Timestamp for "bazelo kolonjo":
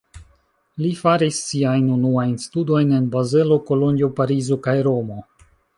3.17-4.13